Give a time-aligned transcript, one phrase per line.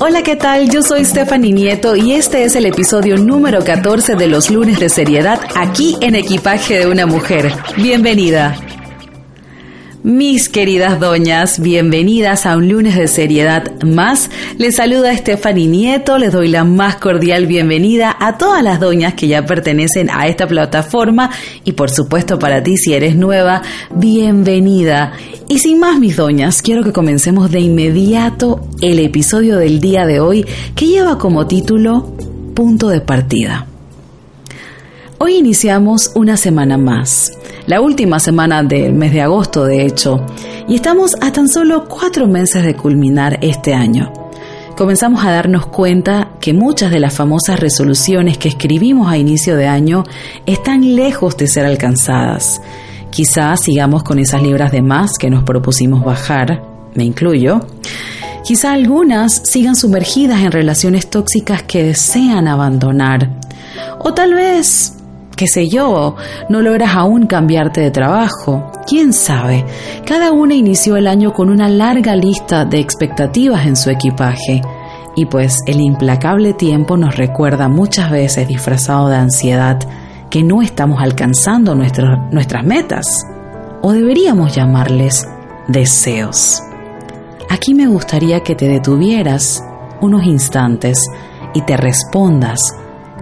[0.00, 0.68] Hola, ¿qué tal?
[0.70, 4.88] Yo soy Stephanie Nieto y este es el episodio número 14 de los lunes de
[4.88, 7.52] seriedad aquí en Equipaje de una Mujer.
[7.76, 8.56] Bienvenida.
[10.04, 14.28] Mis queridas doñas, bienvenidas a un lunes de seriedad más.
[14.58, 19.28] Les saluda Stephanie Nieto, les doy la más cordial bienvenida a todas las doñas que
[19.28, 21.30] ya pertenecen a esta plataforma
[21.64, 23.62] y por supuesto para ti si eres nueva,
[23.94, 25.14] bienvenida.
[25.48, 30.20] Y sin más mis doñas, quiero que comencemos de inmediato el episodio del día de
[30.20, 30.44] hoy
[30.76, 32.14] que lleva como título
[32.52, 33.68] Punto de partida.
[35.16, 37.32] Hoy iniciamos una semana más
[37.66, 40.24] la última semana del mes de agosto de hecho,
[40.68, 44.12] y estamos a tan solo cuatro meses de culminar este año.
[44.76, 49.68] Comenzamos a darnos cuenta que muchas de las famosas resoluciones que escribimos a inicio de
[49.68, 50.02] año
[50.46, 52.60] están lejos de ser alcanzadas.
[53.10, 57.60] Quizás sigamos con esas libras de más que nos propusimos bajar, me incluyo.
[58.42, 63.30] Quizá algunas sigan sumergidas en relaciones tóxicas que desean abandonar.
[64.00, 64.94] O tal vez
[65.36, 66.16] qué sé yo,
[66.48, 68.70] no logras aún cambiarte de trabajo.
[68.86, 69.64] ¿Quién sabe?
[70.06, 74.62] Cada una inició el año con una larga lista de expectativas en su equipaje.
[75.16, 79.78] Y pues el implacable tiempo nos recuerda muchas veces disfrazado de ansiedad
[80.30, 83.24] que no estamos alcanzando nuestras metas.
[83.82, 85.26] O deberíamos llamarles
[85.68, 86.62] deseos.
[87.50, 89.62] Aquí me gustaría que te detuvieras
[90.00, 91.06] unos instantes
[91.54, 92.58] y te respondas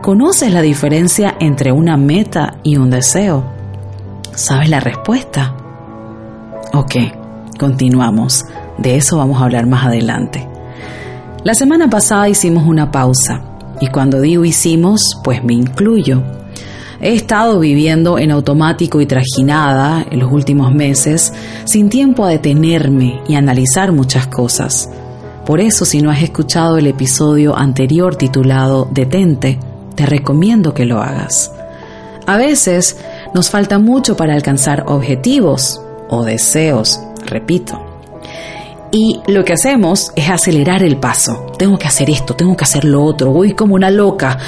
[0.02, 3.44] ¿Conoces la diferencia entre una meta y un deseo?
[4.34, 5.54] ¿Sabes la respuesta?
[6.72, 6.96] Ok,
[7.56, 8.44] continuamos.
[8.78, 10.48] De eso vamos a hablar más adelante.
[11.44, 13.44] La semana pasada hicimos una pausa
[13.80, 16.20] y cuando digo hicimos, pues me incluyo.
[17.00, 21.32] He estado viviendo en automático y trajinada en los últimos meses,
[21.64, 24.90] sin tiempo a detenerme y analizar muchas cosas.
[25.46, 29.60] Por eso, si no has escuchado el episodio anterior titulado Detente,
[29.94, 31.52] te recomiendo que lo hagas.
[32.26, 32.96] A veces
[33.34, 37.80] nos falta mucho para alcanzar objetivos o deseos, repito.
[38.92, 41.46] Y lo que hacemos es acelerar el paso.
[41.58, 44.38] Tengo que hacer esto, tengo que hacer lo otro, voy como una loca,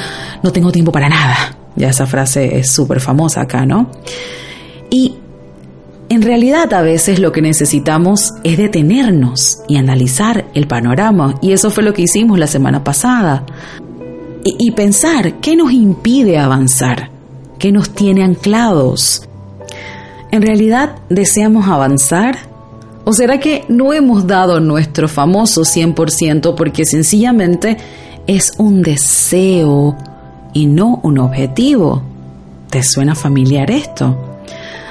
[0.43, 1.57] no tengo tiempo para nada.
[1.77, 3.91] Ya esa frase es súper famosa acá, ¿no?
[4.91, 5.17] Y
[6.11, 11.37] en realidad a veces lo que necesitamos es detenernos y analizar el panorama.
[11.41, 13.45] Y eso fue lo que hicimos la semana pasada
[14.45, 17.11] y, pensar qué nos impide avanzar,
[17.59, 19.27] qué nos tiene anclados.
[20.31, 22.39] ¿En realidad deseamos avanzar?
[23.05, 27.77] ¿O será que no hemos dado nuestro famoso 100% porque sencillamente
[28.27, 29.97] es un deseo
[30.53, 32.03] y no un objetivo?
[32.71, 34.17] ¿Te suena familiar esto?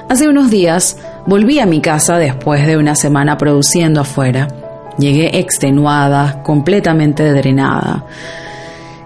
[0.10, 4.48] Hace unos días volví a mi casa después de una semana produciendo afuera.
[4.98, 8.06] Llegué extenuada, completamente drenada.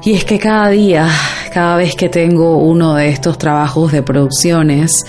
[0.07, 1.09] Y es que cada día,
[1.53, 5.05] cada vez que tengo uno de estos trabajos de producciones,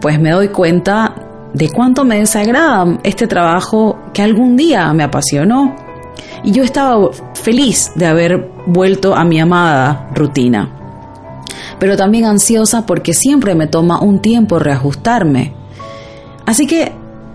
[0.00, 1.14] pues me doy cuenta
[1.52, 5.76] de cuánto me desagrada este trabajo que algún día me apasionó.
[6.42, 10.70] Y yo estaba feliz de haber vuelto a mi amada rutina.
[11.78, 15.52] Pero también ansiosa porque siempre me toma un tiempo reajustarme.
[16.46, 16.92] Así que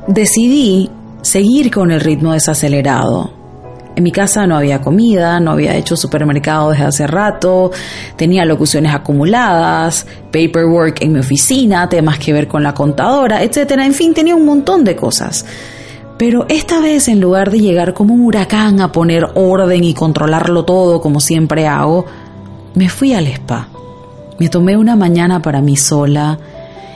[0.08, 0.90] decidí
[1.22, 3.39] seguir con el ritmo desacelerado
[4.00, 7.72] en mi casa no había comida, no había hecho supermercado desde hace rato,
[8.16, 13.86] tenía locuciones acumuladas, paperwork en mi oficina, temas que ver con la contadora, etcétera.
[13.86, 15.46] En fin, tenía un montón de cosas.
[16.18, 20.64] Pero esta vez, en lugar de llegar como un huracán a poner orden y controlarlo
[20.64, 22.06] todo como siempre hago,
[22.76, 23.68] me fui al spa.
[24.40, 26.40] Me tomé una mañana para mí sola,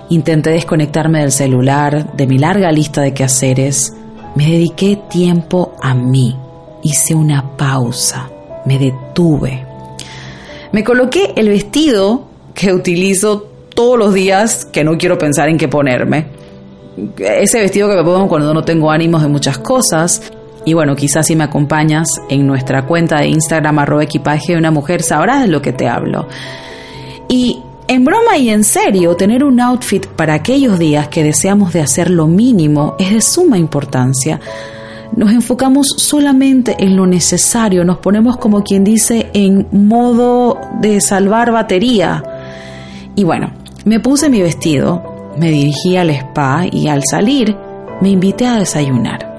[0.08, 3.94] intenté desconectarme del celular, de mi larga lista de quehaceres,
[4.36, 6.38] me dediqué tiempo a mí
[6.84, 8.30] hice una pausa,
[8.66, 9.66] me detuve.
[10.72, 15.68] Me coloqué el vestido que utilizo todos los días que no quiero pensar en qué
[15.68, 16.28] ponerme.
[17.18, 20.32] Ese vestido que me pongo cuando no tengo ánimos de muchas cosas.
[20.66, 24.72] Y bueno, quizás si me acompañas en nuestra cuenta de Instagram arroba equipaje de una
[24.72, 26.28] mujer sabrás de lo que te hablo.
[27.28, 31.82] Y en broma y en serio, tener un outfit para aquellos días que deseamos de
[31.82, 34.40] hacer lo mínimo es de suma importancia
[35.16, 41.52] nos enfocamos solamente en lo necesario, nos ponemos como quien dice en modo de salvar
[41.52, 42.24] batería.
[43.16, 43.52] Y bueno,
[43.86, 47.56] me puse mi vestido, me dirigí al spa y al salir
[48.02, 49.32] me invité a desayunar.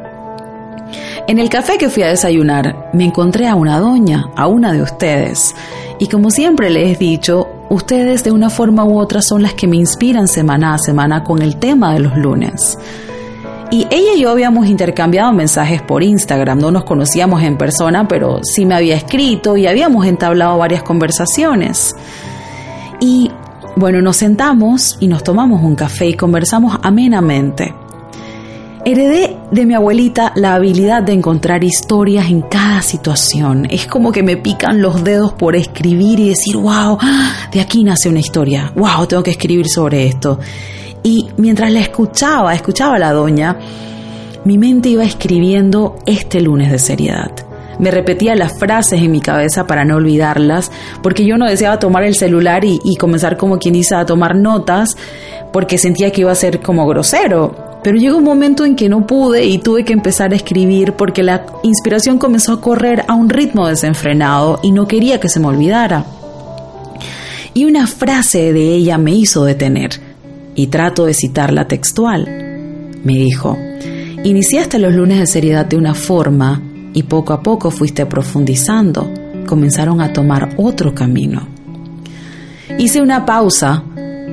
[1.26, 4.82] En el café que fui a desayunar me encontré a una doña, a una de
[4.82, 5.54] ustedes,
[5.98, 9.66] y como siempre les he dicho, ustedes de una forma u otra son las que
[9.66, 12.76] me inspiran semana a semana con el tema de los lunes.
[13.70, 18.40] Y ella y yo habíamos intercambiado mensajes por Instagram, no nos conocíamos en persona, pero
[18.42, 21.94] sí me había escrito y habíamos entablado varias conversaciones.
[23.00, 23.30] Y
[23.76, 27.74] bueno, nos sentamos y nos tomamos un café y conversamos amenamente.
[28.86, 33.66] Heredé de mi abuelita la habilidad de encontrar historias en cada situación.
[33.70, 36.98] Es como que me pican los dedos por escribir y decir, wow,
[37.50, 40.38] de aquí nace una historia, wow, tengo que escribir sobre esto.
[41.04, 43.58] Y mientras la escuchaba, escuchaba a la doña,
[44.44, 47.30] mi mente iba escribiendo este lunes de seriedad.
[47.78, 50.72] Me repetía las frases en mi cabeza para no olvidarlas,
[51.02, 54.34] porque yo no deseaba tomar el celular y, y comenzar como quien dice a tomar
[54.34, 54.96] notas,
[55.52, 57.54] porque sentía que iba a ser como grosero.
[57.82, 61.22] Pero llegó un momento en que no pude y tuve que empezar a escribir porque
[61.22, 65.48] la inspiración comenzó a correr a un ritmo desenfrenado y no quería que se me
[65.48, 66.06] olvidara.
[67.52, 70.00] Y una frase de ella me hizo detener,
[70.54, 72.26] y trato de citarla textual.
[73.02, 73.58] Me dijo,
[74.22, 76.62] iniciaste los lunes de seriedad de una forma
[76.92, 79.10] y poco a poco fuiste profundizando,
[79.46, 81.46] comenzaron a tomar otro camino.
[82.78, 83.84] Hice una pausa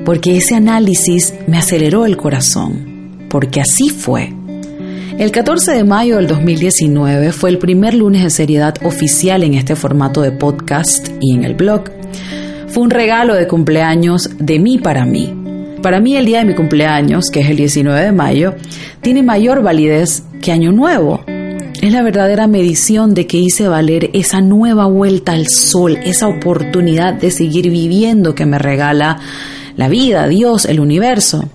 [0.04, 2.92] porque ese análisis me aceleró el corazón
[3.32, 4.30] porque así fue.
[5.18, 9.74] El 14 de mayo del 2019 fue el primer lunes de seriedad oficial en este
[9.74, 11.84] formato de podcast y en el blog.
[12.68, 15.41] Fue un regalo de cumpleaños de mí para mí.
[15.82, 18.54] Para mí el día de mi cumpleaños, que es el 19 de mayo,
[19.00, 21.24] tiene mayor validez que Año Nuevo.
[21.26, 27.14] Es la verdadera medición de que hice valer esa nueva vuelta al sol, esa oportunidad
[27.14, 29.18] de seguir viviendo que me regala
[29.76, 31.48] la vida, Dios, el universo.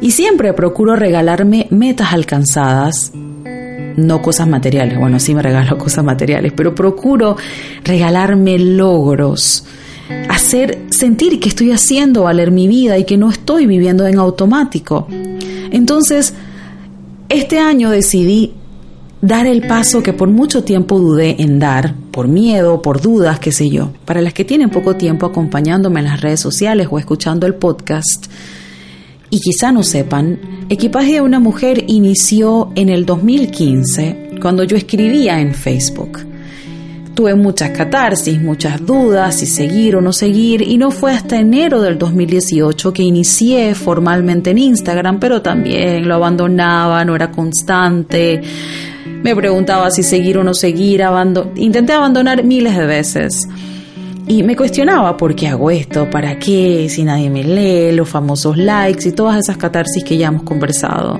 [0.00, 4.98] Y siempre procuro regalarme metas alcanzadas, no cosas materiales.
[4.98, 7.36] Bueno, sí me regalo cosas materiales, pero procuro
[7.84, 9.64] regalarme logros,
[10.28, 15.06] hacer sentir que estoy haciendo valer mi vida y que no estoy viviendo en automático.
[15.70, 16.34] Entonces,
[17.28, 18.52] este año decidí
[19.20, 23.52] dar el paso que por mucho tiempo dudé en dar, por miedo, por dudas, qué
[23.52, 23.90] sé yo.
[24.04, 28.26] Para las que tienen poco tiempo acompañándome en las redes sociales o escuchando el podcast,
[29.30, 30.38] y quizá no sepan,
[30.70, 36.27] Equipaje de una mujer inició en el 2015, cuando yo escribía en Facebook.
[37.18, 41.82] Tuve muchas catarsis, muchas dudas si seguir o no seguir, y no fue hasta enero
[41.82, 48.40] del 2018 que inicié formalmente en Instagram, pero también lo abandonaba, no era constante.
[49.04, 51.02] Me preguntaba si seguir o no seguir,
[51.56, 53.48] intenté abandonar miles de veces.
[54.28, 58.56] Y me cuestionaba por qué hago esto, para qué, si nadie me lee, los famosos
[58.56, 61.18] likes y todas esas catarsis que ya hemos conversado.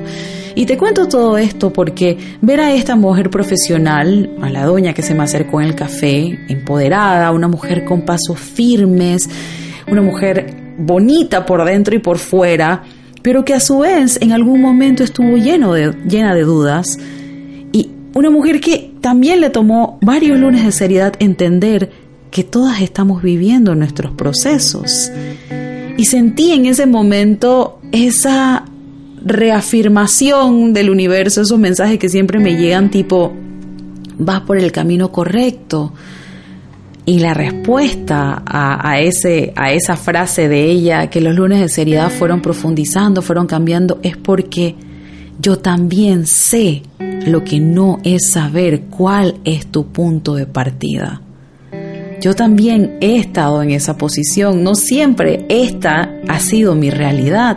[0.55, 5.03] Y te cuento todo esto porque ver a esta mujer profesional, a la doña que
[5.03, 9.29] se me acercó en el café, empoderada, una mujer con pasos firmes,
[9.87, 12.83] una mujer bonita por dentro y por fuera,
[13.23, 16.99] pero que a su vez en algún momento estuvo lleno de, llena de dudas,
[17.73, 21.91] y una mujer que también le tomó varios lunes de seriedad entender
[22.31, 25.11] que todas estamos viviendo nuestros procesos.
[25.97, 28.65] Y sentí en ese momento esa
[29.25, 33.33] reafirmación del universo, esos mensajes que siempre me llegan tipo,
[34.19, 35.93] vas por el camino correcto.
[37.05, 42.11] Y la respuesta a, ese, a esa frase de ella, que los lunes de seriedad
[42.11, 44.75] fueron profundizando, fueron cambiando, es porque
[45.41, 46.83] yo también sé
[47.27, 51.23] lo que no es saber cuál es tu punto de partida.
[52.21, 57.57] Yo también he estado en esa posición, no siempre esta ha sido mi realidad.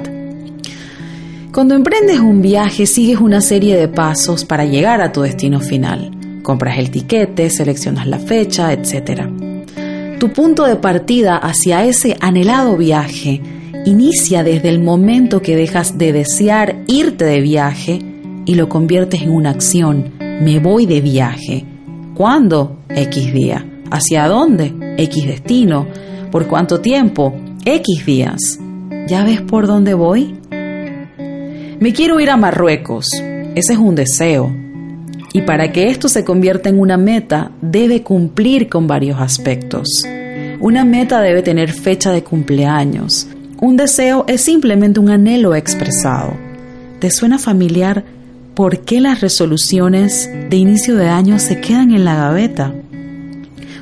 [1.52, 6.10] Cuando emprendes un viaje sigues una serie de pasos para llegar a tu destino final.
[6.44, 9.24] Compras el tiquete, seleccionas la fecha, etc.
[10.18, 13.42] Tu punto de partida hacia ese anhelado viaje
[13.86, 18.00] inicia desde el momento que dejas de desear irte de viaje
[18.46, 20.14] y lo conviertes en una acción.
[20.20, 21.66] Me voy de viaje.
[22.16, 22.78] ¿Cuándo?
[22.88, 23.66] X día.
[23.92, 24.74] ¿Hacia dónde?
[24.98, 25.86] X destino.
[26.32, 27.36] ¿Por cuánto tiempo?
[27.66, 28.58] X días.
[29.10, 30.41] ¿Ya ves por dónde voy?
[31.82, 33.08] Me quiero ir a Marruecos.
[33.56, 34.56] Ese es un deseo.
[35.34, 39.88] Y para que esto se convierta en una meta, debe cumplir con varios aspectos.
[40.60, 43.28] Una meta debe tener fecha de cumpleaños.
[43.60, 46.38] Un deseo es simplemente un anhelo expresado.
[47.00, 48.06] ¿Te suena familiar
[48.54, 52.76] por qué las resoluciones de inicio de año se quedan en la gaveta?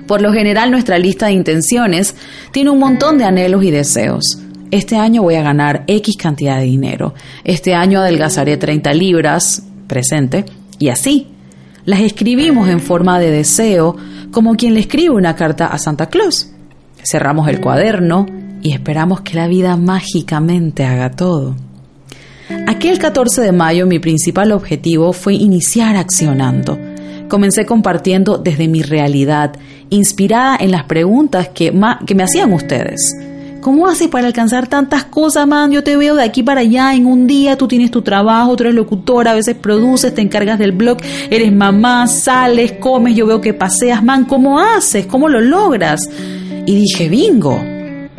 [0.07, 2.15] Por lo general nuestra lista de intenciones
[2.53, 4.39] tiene un montón de anhelos y deseos.
[4.71, 7.15] Este año voy a ganar X cantidad de dinero.
[7.43, 10.45] Este año adelgazaré 30 libras, presente,
[10.77, 11.27] y así.
[11.85, 13.95] Las escribimos en forma de deseo,
[14.31, 16.51] como quien le escribe una carta a Santa Claus.
[17.01, 18.27] Cerramos el cuaderno
[18.61, 21.55] y esperamos que la vida mágicamente haga todo.
[22.67, 26.77] Aquel 14 de mayo mi principal objetivo fue iniciar accionando.
[27.27, 29.53] Comencé compartiendo desde mi realidad,
[29.89, 31.73] inspirada en las preguntas que,
[32.05, 33.15] que me hacían ustedes.
[33.69, 35.71] ¿Cómo haces para alcanzar tantas cosas, man?
[35.71, 38.63] Yo te veo de aquí para allá en un día, tú tienes tu trabajo, tú
[38.63, 40.97] eres locutora, a veces produces, te encargas del blog,
[41.29, 45.05] eres mamá, sales, comes, yo veo que paseas, man, ¿cómo haces?
[45.05, 46.01] ¿Cómo lo logras?
[46.65, 47.61] Y dije, bingo,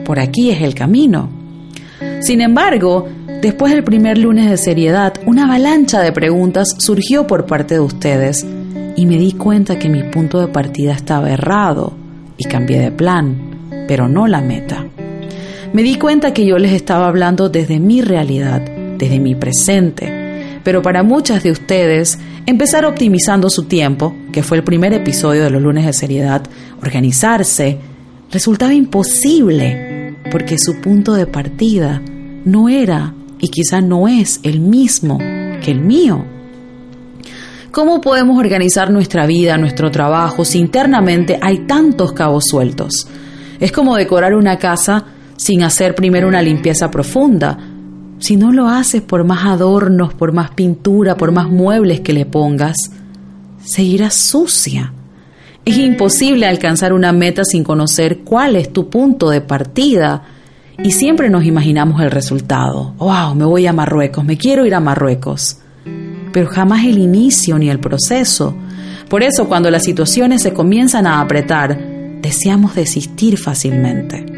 [0.05, 1.29] por aquí es el camino.
[2.21, 3.09] Sin embargo,
[3.43, 8.47] después del primer lunes de seriedad, una avalancha de preguntas surgió por parte de ustedes
[8.95, 11.93] y me di cuenta que mi punto de partida estaba errado
[12.37, 14.87] y cambié de plan, pero no la meta.
[15.73, 20.59] Me di cuenta que yo les estaba hablando desde mi realidad, desde mi presente.
[20.65, 25.51] Pero para muchas de ustedes, empezar optimizando su tiempo, que fue el primer episodio de
[25.51, 26.43] los lunes de seriedad,
[26.83, 27.79] organizarse,
[28.33, 32.03] resultaba imposible, porque su punto de partida
[32.45, 36.25] no era y quizá no es el mismo que el mío.
[37.71, 43.07] ¿Cómo podemos organizar nuestra vida, nuestro trabajo, si internamente hay tantos cabos sueltos?
[43.61, 45.05] Es como decorar una casa
[45.41, 47.57] sin hacer primero una limpieza profunda.
[48.19, 52.27] Si no lo haces por más adornos, por más pintura, por más muebles que le
[52.27, 52.77] pongas,
[53.65, 54.93] seguirá sucia.
[55.65, 60.25] Es imposible alcanzar una meta sin conocer cuál es tu punto de partida
[60.85, 62.93] y siempre nos imaginamos el resultado.
[62.99, 63.35] ¡Wow!
[63.35, 65.57] Me voy a Marruecos, me quiero ir a Marruecos.
[66.35, 68.55] Pero jamás el inicio ni el proceso.
[69.09, 71.81] Por eso cuando las situaciones se comienzan a apretar,
[72.21, 74.30] deseamos desistir fácilmente.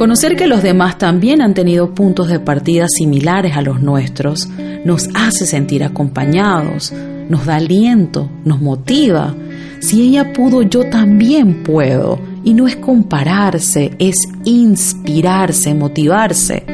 [0.00, 4.48] Conocer que los demás también han tenido puntos de partida similares a los nuestros
[4.82, 6.90] nos hace sentir acompañados,
[7.28, 9.34] nos da aliento, nos motiva.
[9.80, 12.18] Si ella pudo, yo también puedo.
[12.42, 16.64] Y no es compararse, es inspirarse, motivarse.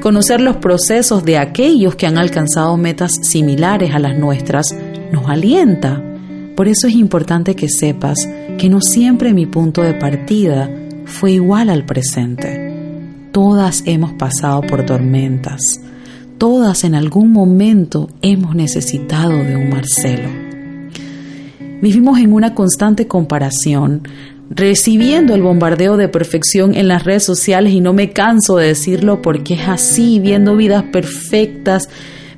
[0.00, 4.72] Conocer los procesos de aquellos que han alcanzado metas similares a las nuestras
[5.10, 6.00] nos alienta.
[6.54, 8.18] Por eso es importante que sepas
[8.56, 10.70] que no siempre mi punto de partida
[11.06, 12.67] fue igual al presente.
[13.32, 15.60] Todas hemos pasado por tormentas.
[16.38, 20.30] Todas en algún momento hemos necesitado de un Marcelo.
[21.82, 24.02] Vivimos en una constante comparación,
[24.50, 29.20] recibiendo el bombardeo de perfección en las redes sociales y no me canso de decirlo
[29.20, 31.88] porque es así, viendo vidas perfectas,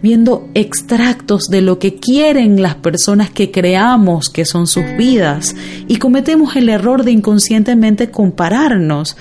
[0.03, 5.55] viendo extractos de lo que quieren las personas que creamos que son sus vidas
[5.87, 9.17] y cometemos el error de inconscientemente compararnos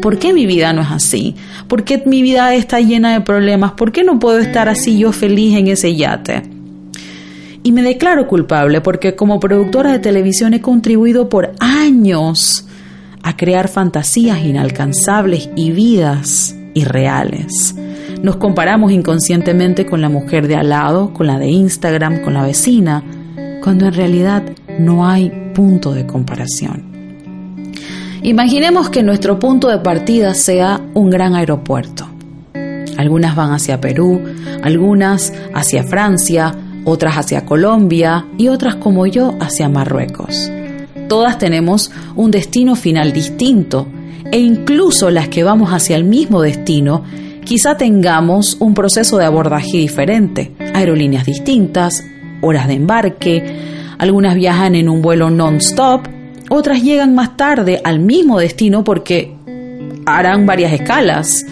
[0.00, 1.34] ¿Por qué mi vida no es así?
[1.68, 3.72] ¿Por qué mi vida está llena de problemas?
[3.72, 6.42] ¿Por qué no puedo estar así yo feliz en ese yate?
[7.62, 12.66] Y me declaro culpable porque como productora de televisión he contribuido por años
[13.22, 17.74] a crear fantasías inalcanzables y vidas irreales.
[18.22, 22.42] Nos comparamos inconscientemente con la mujer de al lado, con la de Instagram, con la
[22.42, 23.02] vecina,
[23.62, 24.42] cuando en realidad
[24.78, 26.93] no hay punto de comparación.
[28.24, 32.08] Imaginemos que nuestro punto de partida sea un gran aeropuerto.
[32.96, 34.18] Algunas van hacia Perú,
[34.62, 36.54] algunas hacia Francia,
[36.86, 40.50] otras hacia Colombia y otras como yo hacia Marruecos.
[41.06, 43.86] Todas tenemos un destino final distinto
[44.32, 47.04] e incluso las que vamos hacia el mismo destino
[47.44, 52.02] quizá tengamos un proceso de abordaje diferente, aerolíneas distintas,
[52.40, 53.56] horas de embarque,
[53.98, 56.13] algunas viajan en un vuelo non-stop
[56.50, 59.34] otras llegan más tarde al mismo destino porque
[60.06, 61.44] harán varias escalas.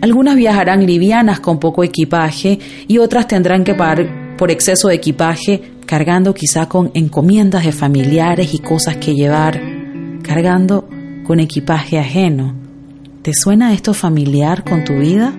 [0.00, 5.62] Algunas viajarán livianas con poco equipaje y otras tendrán que pagar por exceso de equipaje,
[5.86, 9.60] cargando quizá con encomiendas de familiares y cosas que llevar,
[10.22, 10.88] cargando
[11.24, 12.54] con equipaje ajeno.
[13.22, 15.32] ¿Te suena esto familiar con tu vida?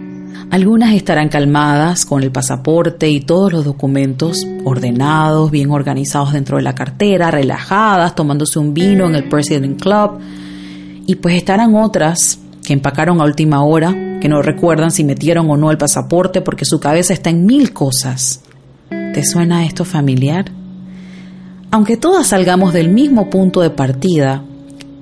[0.55, 6.63] Algunas estarán calmadas con el pasaporte y todos los documentos ordenados, bien organizados dentro de
[6.63, 10.11] la cartera, relajadas, tomándose un vino en el President Club.
[11.07, 15.57] Y pues estarán otras que empacaron a última hora, que no recuerdan si metieron o
[15.57, 18.39] no el pasaporte porque su cabeza está en mil cosas.
[18.87, 20.45] ¿Te suena esto familiar?
[21.69, 24.41] Aunque todas salgamos del mismo punto de partida,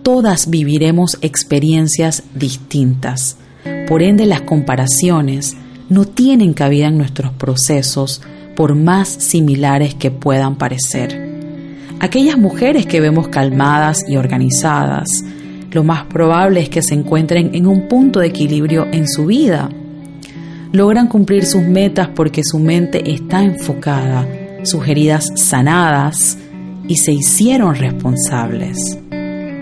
[0.02, 3.38] todas viviremos experiencias distintas
[3.88, 5.56] por ende, las comparaciones
[5.90, 8.22] no tienen cabida en nuestros procesos,
[8.56, 11.34] por más similares que puedan parecer.
[12.00, 15.08] Aquellas mujeres que vemos calmadas y organizadas,
[15.72, 19.70] lo más probable es que se encuentren en un punto de equilibrio en su vida.
[20.72, 24.28] Logran cumplir sus metas porque su mente está enfocada,
[24.64, 26.38] sus heridas sanadas
[26.88, 29.00] y se hicieron responsables.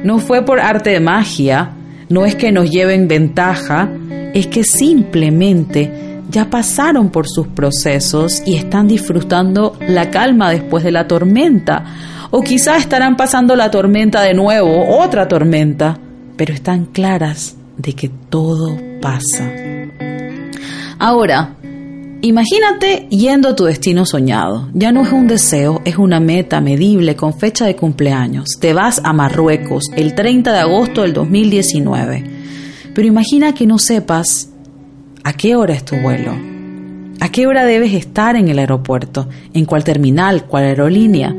[0.03, 1.71] No fue por arte de magia,
[2.12, 3.89] no es que nos lleven ventaja,
[4.34, 10.91] es que simplemente ya pasaron por sus procesos y están disfrutando la calma después de
[10.91, 11.84] la tormenta.
[12.32, 15.98] O quizá estarán pasando la tormenta de nuevo, otra tormenta,
[16.38, 19.51] pero están claras de que todo pasa.
[20.98, 21.56] Ahora,
[22.21, 24.69] imagínate yendo a tu destino soñado.
[24.73, 28.57] Ya no es un deseo, es una meta medible con fecha de cumpleaños.
[28.59, 32.23] Te vas a Marruecos el 30 de agosto del 2019.
[32.93, 34.49] Pero imagina que no sepas
[35.23, 36.33] a qué hora es tu vuelo,
[37.19, 41.35] a qué hora debes estar en el aeropuerto, en cuál terminal, cuál aerolínea.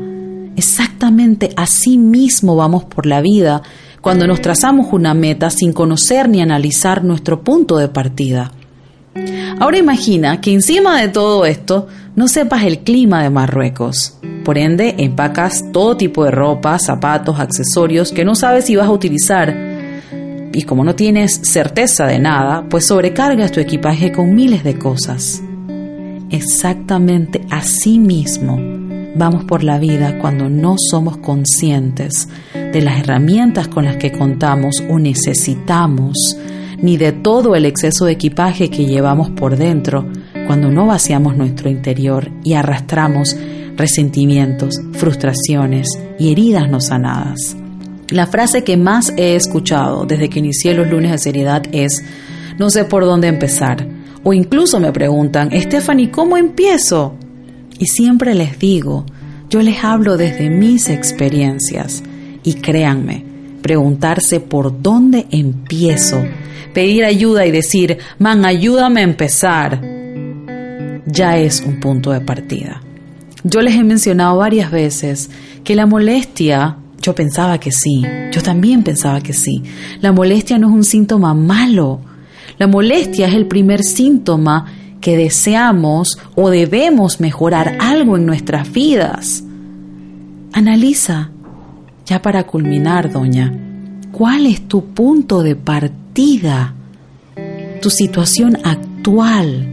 [0.55, 3.61] Exactamente así mismo vamos por la vida
[4.01, 8.51] cuando nos trazamos una meta sin conocer ni analizar nuestro punto de partida.
[9.59, 14.17] Ahora imagina que encima de todo esto no sepas el clima de Marruecos.
[14.43, 18.91] Por ende, empacas todo tipo de ropa, zapatos, accesorios que no sabes si vas a
[18.91, 19.55] utilizar.
[20.53, 25.41] Y como no tienes certeza de nada, pues sobrecargas tu equipaje con miles de cosas.
[26.29, 28.59] Exactamente así mismo
[29.15, 34.83] vamos por la vida cuando no somos conscientes de las herramientas con las que contamos
[34.89, 36.37] o necesitamos,
[36.83, 40.05] ni de todo el exceso de equipaje que llevamos por dentro
[40.45, 43.35] cuando no vaciamos nuestro interior y arrastramos
[43.77, 45.87] resentimientos, frustraciones
[46.19, 47.55] y heridas no sanadas.
[48.09, 52.03] La frase que más he escuchado desde que inicié los lunes de seriedad es,
[52.59, 53.87] no sé por dónde empezar.
[54.23, 57.15] O incluso me preguntan, Stephanie, ¿cómo empiezo?
[57.79, 59.05] Y siempre les digo,
[59.49, 62.03] yo les hablo desde mis experiencias.
[62.43, 63.32] Y créanme,
[63.63, 66.21] preguntarse por dónde empiezo,
[66.73, 69.81] pedir ayuda y decir, man, ayúdame a empezar,
[71.07, 72.83] ya es un punto de partida.
[73.43, 75.31] Yo les he mencionado varias veces
[75.63, 79.63] que la molestia, yo pensaba que sí, yo también pensaba que sí,
[80.01, 82.01] la molestia no es un síntoma malo,
[82.59, 84.65] la molestia es el primer síntoma
[85.01, 89.43] que deseamos o debemos mejorar algo en nuestras vidas.
[90.53, 91.32] Analiza,
[92.05, 93.53] ya para culminar, doña,
[94.11, 96.73] ¿cuál es tu punto de partida?
[97.81, 99.69] Tu situación actual.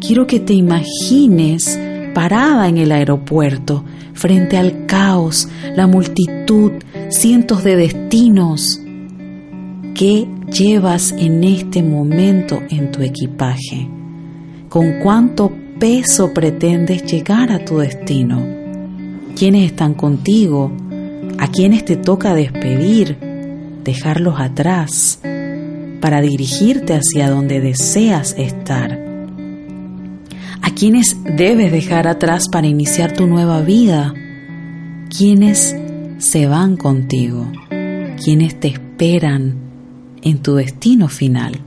[0.00, 1.78] Quiero que te imagines
[2.14, 6.72] parada en el aeropuerto, frente al caos, la multitud,
[7.08, 8.80] cientos de destinos.
[9.94, 13.88] ¿Qué llevas en este momento en tu equipaje?
[14.68, 18.42] ¿Con cuánto peso pretendes llegar a tu destino?
[19.34, 20.72] ¿Quiénes están contigo?
[21.38, 23.18] ¿A quiénes te toca despedir?
[23.84, 25.20] Dejarlos atrás
[26.00, 28.98] para dirigirte hacia donde deseas estar.
[30.62, 34.14] ¿A quiénes debes dejar atrás para iniciar tu nueva vida?
[35.16, 35.76] ¿Quiénes
[36.18, 37.50] se van contigo?
[38.22, 39.54] ¿Quiénes te esperan
[40.22, 41.60] en tu destino final?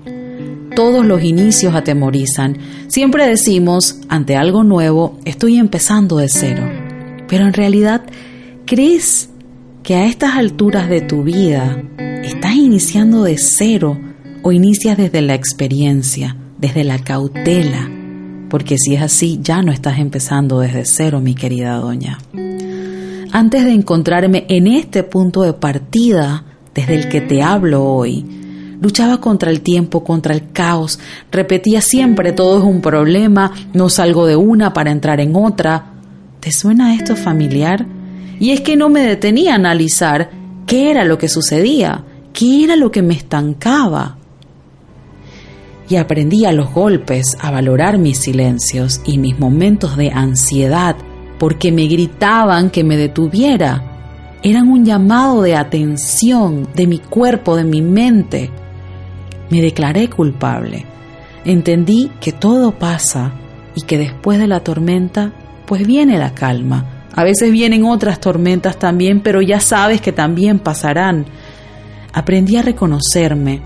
[0.79, 2.57] todos los inicios atemorizan.
[2.87, 6.63] Siempre decimos, ante algo nuevo, estoy empezando de cero.
[7.27, 8.03] Pero en realidad,
[8.65, 9.29] ¿crees
[9.89, 11.81] que a estas alturas de tu vida
[12.23, 13.99] estás iniciando de cero
[14.43, 17.89] o inicias desde la experiencia, desde la cautela?
[18.51, 22.19] Porque si es así, ya no estás empezando desde cero, mi querida doña.
[23.31, 29.19] Antes de encontrarme en este punto de partida desde el que te hablo hoy, Luchaba
[29.19, 30.99] contra el tiempo, contra el caos.
[31.31, 35.93] Repetía siempre todo es un problema, no salgo de una para entrar en otra.
[36.39, 37.87] ¿Te suena esto familiar?
[38.39, 40.31] Y es que no me detenía a analizar
[40.65, 44.17] qué era lo que sucedía, qué era lo que me estancaba.
[45.89, 50.95] Y aprendí a los golpes a valorar mis silencios y mis momentos de ansiedad
[51.39, 54.37] porque me gritaban que me detuviera.
[54.43, 58.51] Eran un llamado de atención de mi cuerpo, de mi mente.
[59.49, 60.85] Me declaré culpable.
[61.45, 63.33] Entendí que todo pasa
[63.73, 65.33] y que después de la tormenta,
[65.65, 66.98] pues viene la calma.
[67.15, 71.25] A veces vienen otras tormentas también, pero ya sabes que también pasarán.
[72.13, 73.61] Aprendí a reconocerme,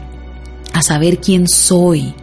[0.73, 2.13] a saber quién soy,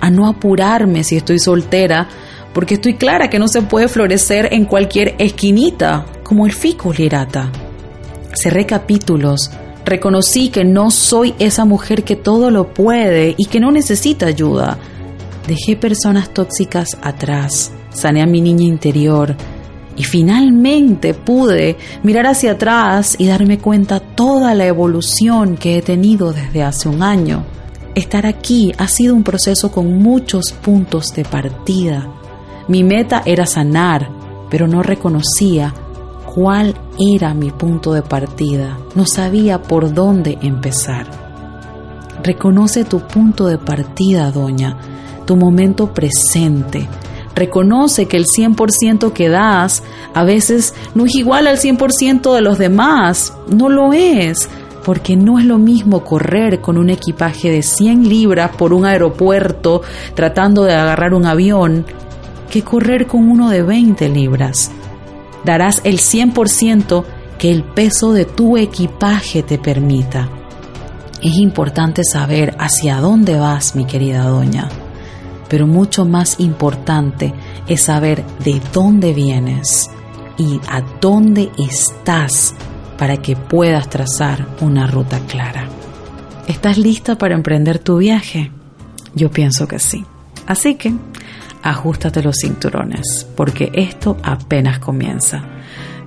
[0.00, 2.08] a no apurarme si estoy soltera,
[2.52, 7.50] porque estoy clara que no se puede florecer en cualquier esquinita, como el ficus lirata.
[8.34, 9.50] Cerré capítulos
[9.86, 14.78] Reconocí que no soy esa mujer que todo lo puede y que no necesita ayuda.
[15.46, 19.36] Dejé personas tóxicas atrás, sané a mi niña interior
[19.96, 26.32] y finalmente pude mirar hacia atrás y darme cuenta toda la evolución que he tenido
[26.32, 27.44] desde hace un año.
[27.94, 32.06] Estar aquí ha sido un proceso con muchos puntos de partida.
[32.68, 34.10] Mi meta era sanar,
[34.50, 35.72] pero no reconocía
[36.34, 41.06] cuál era mi punto de partida, no sabía por dónde empezar.
[42.22, 44.76] Reconoce tu punto de partida, doña.
[45.24, 46.86] tu momento presente.
[47.36, 49.82] Reconoce que el 100% que das
[50.14, 53.34] a veces no es igual al 100% de los demás.
[53.46, 54.48] No lo es,
[54.86, 59.82] porque no es lo mismo correr con un equipaje de 100 libras por un aeropuerto
[60.14, 61.84] tratando de agarrar un avión
[62.50, 64.70] que correr con uno de 20 libras.
[65.44, 67.04] Darás el 100%
[67.38, 70.30] que el peso de tu equipaje te permita.
[71.22, 74.68] Es importante saber hacia dónde vas, mi querida doña,
[75.48, 77.32] pero mucho más importante
[77.66, 79.90] es saber de dónde vienes
[80.38, 82.54] y a dónde estás
[82.98, 85.68] para que puedas trazar una ruta clara.
[86.46, 88.50] ¿Estás lista para emprender tu viaje?
[89.14, 90.04] Yo pienso que sí.
[90.46, 90.94] Así que
[91.62, 95.42] ajustate los cinturones, porque esto apenas comienza.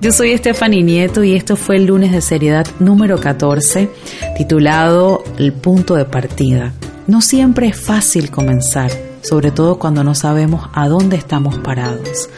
[0.00, 3.90] Yo soy Stephanie Nieto y esto fue el lunes de seriedad número 14,
[4.38, 6.72] titulado El punto de partida.
[7.06, 8.90] No siempre es fácil comenzar,
[9.22, 12.28] sobre todo cuando no sabemos a dónde estamos parados.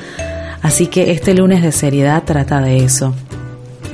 [0.63, 3.15] Así que este lunes de seriedad trata de eso,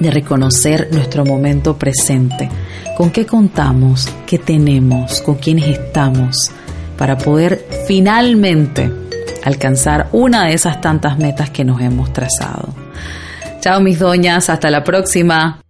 [0.01, 2.51] de reconocer nuestro momento presente,
[2.97, 6.51] con qué contamos, qué tenemos, con quiénes estamos,
[6.97, 8.91] para poder finalmente
[9.45, 12.75] alcanzar una de esas tantas metas que nos hemos trazado.
[13.61, 15.61] Chao mis doñas, hasta la próxima.